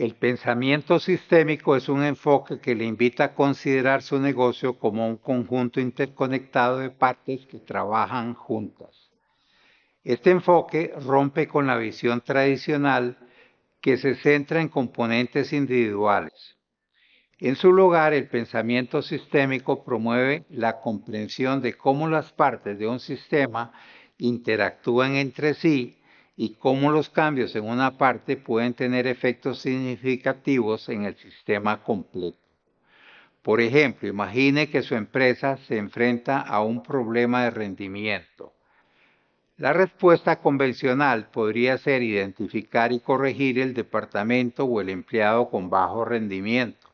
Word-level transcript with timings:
El 0.00 0.14
pensamiento 0.14 0.98
sistémico 0.98 1.76
es 1.76 1.90
un 1.90 2.02
enfoque 2.02 2.58
que 2.58 2.74
le 2.74 2.86
invita 2.86 3.24
a 3.24 3.34
considerar 3.34 4.00
su 4.00 4.18
negocio 4.18 4.78
como 4.78 5.06
un 5.06 5.18
conjunto 5.18 5.78
interconectado 5.78 6.78
de 6.78 6.88
partes 6.88 7.44
que 7.44 7.58
trabajan 7.58 8.32
juntas. 8.32 9.10
Este 10.02 10.30
enfoque 10.30 10.94
rompe 11.04 11.46
con 11.48 11.66
la 11.66 11.76
visión 11.76 12.22
tradicional 12.22 13.18
que 13.82 13.98
se 13.98 14.14
centra 14.14 14.62
en 14.62 14.70
componentes 14.70 15.52
individuales. 15.52 16.56
En 17.38 17.54
su 17.54 17.70
lugar, 17.70 18.14
el 18.14 18.26
pensamiento 18.26 19.02
sistémico 19.02 19.84
promueve 19.84 20.46
la 20.48 20.80
comprensión 20.80 21.60
de 21.60 21.74
cómo 21.74 22.08
las 22.08 22.32
partes 22.32 22.78
de 22.78 22.88
un 22.88 23.00
sistema 23.00 23.74
interactúan 24.16 25.16
entre 25.16 25.52
sí 25.52 25.99
y 26.42 26.54
cómo 26.54 26.90
los 26.90 27.10
cambios 27.10 27.54
en 27.54 27.68
una 27.68 27.98
parte 27.98 28.38
pueden 28.38 28.72
tener 28.72 29.06
efectos 29.06 29.58
significativos 29.58 30.88
en 30.88 31.04
el 31.04 31.14
sistema 31.16 31.82
completo. 31.82 32.38
Por 33.42 33.60
ejemplo, 33.60 34.08
imagine 34.08 34.70
que 34.70 34.80
su 34.80 34.94
empresa 34.94 35.58
se 35.58 35.76
enfrenta 35.76 36.40
a 36.40 36.62
un 36.62 36.82
problema 36.82 37.44
de 37.44 37.50
rendimiento. 37.50 38.54
La 39.58 39.74
respuesta 39.74 40.36
convencional 40.36 41.28
podría 41.28 41.76
ser 41.76 42.02
identificar 42.02 42.90
y 42.90 43.00
corregir 43.00 43.58
el 43.58 43.74
departamento 43.74 44.64
o 44.64 44.80
el 44.80 44.88
empleado 44.88 45.50
con 45.50 45.68
bajo 45.68 46.06
rendimiento. 46.06 46.88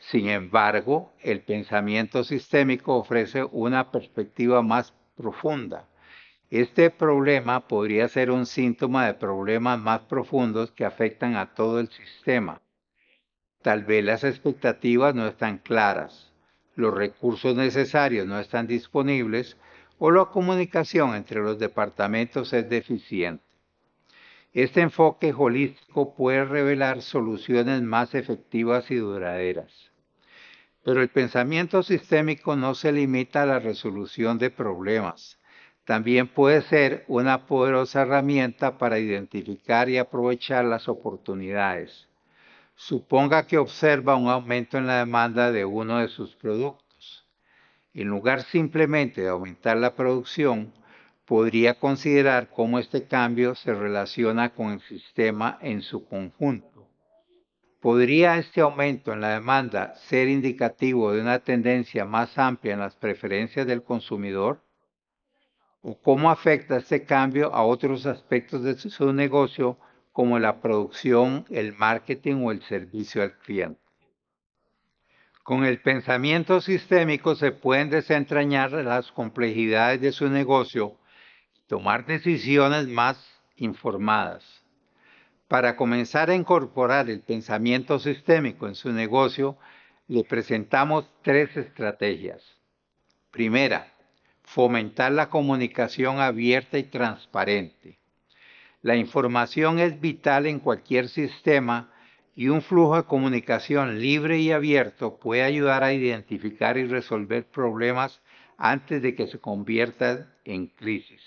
Sin 0.00 0.28
embargo, 0.28 1.12
el 1.22 1.40
pensamiento 1.42 2.24
sistémico 2.24 2.96
ofrece 2.96 3.44
una 3.44 3.92
perspectiva 3.92 4.60
más 4.60 4.92
profunda 5.16 5.86
este 6.50 6.90
problema 6.90 7.66
podría 7.66 8.06
ser 8.08 8.30
un 8.30 8.46
síntoma 8.46 9.06
de 9.06 9.14
problemas 9.14 9.80
más 9.80 10.02
profundos 10.02 10.70
que 10.70 10.84
afectan 10.84 11.34
a 11.34 11.54
todo 11.54 11.80
el 11.80 11.88
sistema. 11.88 12.62
Tal 13.62 13.82
vez 13.82 14.04
las 14.04 14.22
expectativas 14.22 15.12
no 15.12 15.26
están 15.26 15.58
claras, 15.58 16.32
los 16.76 16.94
recursos 16.94 17.56
necesarios 17.56 18.28
no 18.28 18.38
están 18.38 18.68
disponibles 18.68 19.56
o 19.98 20.12
la 20.12 20.26
comunicación 20.26 21.16
entre 21.16 21.40
los 21.40 21.58
departamentos 21.58 22.52
es 22.52 22.68
deficiente. 22.68 23.42
Este 24.52 24.82
enfoque 24.82 25.34
holístico 25.36 26.14
puede 26.14 26.44
revelar 26.44 27.02
soluciones 27.02 27.82
más 27.82 28.14
efectivas 28.14 28.88
y 28.92 28.96
duraderas. 28.96 29.90
Pero 30.84 31.02
el 31.02 31.08
pensamiento 31.08 31.82
sistémico 31.82 32.54
no 32.54 32.76
se 32.76 32.92
limita 32.92 33.42
a 33.42 33.46
la 33.46 33.58
resolución 33.58 34.38
de 34.38 34.50
problemas 34.50 35.40
también 35.86 36.26
puede 36.26 36.62
ser 36.62 37.04
una 37.06 37.46
poderosa 37.46 38.02
herramienta 38.02 38.76
para 38.76 38.98
identificar 38.98 39.88
y 39.88 39.98
aprovechar 39.98 40.64
las 40.64 40.88
oportunidades. 40.88 42.08
Suponga 42.74 43.46
que 43.46 43.56
observa 43.56 44.16
un 44.16 44.28
aumento 44.28 44.78
en 44.78 44.88
la 44.88 44.98
demanda 44.98 45.52
de 45.52 45.64
uno 45.64 45.98
de 45.98 46.08
sus 46.08 46.34
productos. 46.34 47.24
En 47.94 48.08
lugar 48.08 48.42
simplemente 48.42 49.22
de 49.22 49.28
aumentar 49.28 49.76
la 49.76 49.94
producción, 49.94 50.72
podría 51.24 51.74
considerar 51.74 52.50
cómo 52.50 52.80
este 52.80 53.06
cambio 53.06 53.54
se 53.54 53.72
relaciona 53.72 54.50
con 54.54 54.72
el 54.72 54.80
sistema 54.80 55.56
en 55.62 55.82
su 55.82 56.04
conjunto. 56.04 56.88
¿Podría 57.80 58.38
este 58.38 58.60
aumento 58.60 59.12
en 59.12 59.20
la 59.20 59.34
demanda 59.34 59.94
ser 59.94 60.26
indicativo 60.26 61.12
de 61.12 61.20
una 61.20 61.38
tendencia 61.38 62.04
más 62.04 62.36
amplia 62.38 62.74
en 62.74 62.80
las 62.80 62.96
preferencias 62.96 63.68
del 63.68 63.84
consumidor? 63.84 64.65
O 65.88 65.96
cómo 65.96 66.32
afecta 66.32 66.78
este 66.78 67.04
cambio 67.04 67.54
a 67.54 67.62
otros 67.62 68.06
aspectos 68.06 68.64
de 68.64 68.76
su 68.76 69.12
negocio 69.12 69.78
como 70.10 70.40
la 70.40 70.60
producción, 70.60 71.44
el 71.48 71.74
marketing 71.74 72.42
o 72.42 72.50
el 72.50 72.60
servicio 72.62 73.22
al 73.22 73.38
cliente. 73.38 73.80
Con 75.44 75.64
el 75.64 75.80
pensamiento 75.80 76.60
sistémico 76.60 77.36
se 77.36 77.52
pueden 77.52 77.88
desentrañar 77.88 78.72
las 78.72 79.12
complejidades 79.12 80.00
de 80.00 80.10
su 80.10 80.28
negocio 80.28 80.96
y 81.54 81.60
tomar 81.68 82.04
decisiones 82.04 82.88
más 82.88 83.24
informadas. 83.54 84.42
Para 85.46 85.76
comenzar 85.76 86.30
a 86.30 86.34
incorporar 86.34 87.08
el 87.08 87.20
pensamiento 87.20 88.00
sistémico 88.00 88.66
en 88.66 88.74
su 88.74 88.90
negocio, 88.90 89.56
le 90.08 90.24
presentamos 90.24 91.08
tres 91.22 91.56
estrategias. 91.56 92.42
Primera, 93.30 93.92
fomentar 94.46 95.12
la 95.12 95.28
comunicación 95.28 96.20
abierta 96.20 96.78
y 96.78 96.84
transparente. 96.84 97.98
La 98.80 98.96
información 98.96 99.80
es 99.80 100.00
vital 100.00 100.46
en 100.46 100.60
cualquier 100.60 101.08
sistema 101.08 101.92
y 102.34 102.48
un 102.48 102.62
flujo 102.62 102.96
de 102.96 103.02
comunicación 103.02 104.00
libre 104.00 104.38
y 104.38 104.52
abierto 104.52 105.18
puede 105.18 105.42
ayudar 105.42 105.82
a 105.82 105.92
identificar 105.92 106.78
y 106.78 106.86
resolver 106.86 107.44
problemas 107.46 108.22
antes 108.56 109.02
de 109.02 109.14
que 109.14 109.26
se 109.26 109.40
conviertan 109.40 110.32
en 110.44 110.68
crisis. 110.68 111.22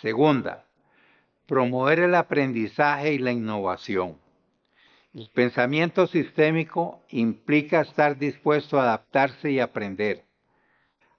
Segunda, 0.00 0.66
promover 1.46 2.00
el 2.00 2.14
aprendizaje 2.16 3.14
y 3.14 3.18
la 3.18 3.32
innovación. 3.32 4.18
El 5.14 5.30
pensamiento 5.32 6.06
sistémico 6.06 7.02
implica 7.08 7.80
estar 7.80 8.18
dispuesto 8.18 8.78
a 8.78 8.82
adaptarse 8.82 9.50
y 9.50 9.60
aprender 9.60 10.27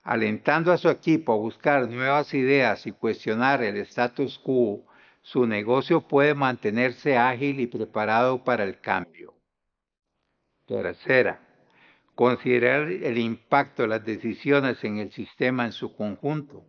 alentando 0.03 0.71
a 0.71 0.77
su 0.77 0.89
equipo 0.89 1.33
a 1.33 1.37
buscar 1.37 1.89
nuevas 1.89 2.33
ideas 2.33 2.85
y 2.87 2.91
cuestionar 2.91 3.63
el 3.63 3.77
status 3.77 4.39
quo, 4.39 4.85
su 5.21 5.45
negocio 5.45 6.01
puede 6.01 6.33
mantenerse 6.33 7.17
ágil 7.17 7.59
y 7.59 7.67
preparado 7.67 8.43
para 8.43 8.63
el 8.63 8.79
cambio. 8.79 9.33
Tercera, 10.65 11.41
considerar 12.15 12.89
el 12.89 13.17
impacto 13.17 13.83
de 13.83 13.89
las 13.89 14.05
decisiones 14.05 14.83
en 14.83 14.97
el 14.97 15.11
sistema 15.11 15.65
en 15.65 15.71
su 15.71 15.95
conjunto. 15.95 16.66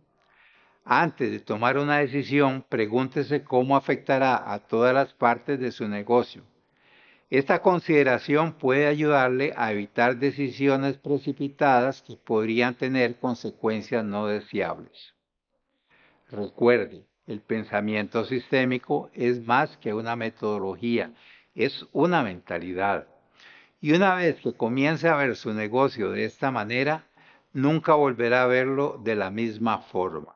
Antes 0.83 1.31
de 1.31 1.39
tomar 1.39 1.77
una 1.77 1.99
decisión, 1.99 2.65
pregúntese 2.67 3.43
cómo 3.43 3.75
afectará 3.77 4.51
a 4.51 4.59
todas 4.59 4.93
las 4.93 5.13
partes 5.13 5.59
de 5.59 5.71
su 5.71 5.87
negocio 5.87 6.50
esta 7.31 7.61
consideración 7.61 8.51
puede 8.51 8.87
ayudarle 8.87 9.53
a 9.55 9.71
evitar 9.71 10.17
decisiones 10.17 10.97
precipitadas 10.97 12.01
que 12.01 12.17
podrían 12.17 12.75
tener 12.75 13.15
consecuencias 13.19 14.03
no 14.03 14.27
deseables. 14.27 15.13
Recuerde, 16.29 17.05
el 17.27 17.39
pensamiento 17.39 18.25
sistémico 18.25 19.09
es 19.13 19.39
más 19.47 19.77
que 19.77 19.93
una 19.93 20.17
metodología, 20.17 21.13
es 21.55 21.85
una 21.93 22.21
mentalidad. 22.21 23.07
Y 23.79 23.93
una 23.93 24.15
vez 24.15 24.35
que 24.41 24.51
comience 24.51 25.07
a 25.07 25.15
ver 25.15 25.37
su 25.37 25.53
negocio 25.53 26.11
de 26.11 26.25
esta 26.25 26.51
manera, 26.51 27.05
nunca 27.53 27.93
volverá 27.93 28.43
a 28.43 28.47
verlo 28.47 28.99
de 29.01 29.15
la 29.15 29.31
misma 29.31 29.77
forma. 29.79 30.35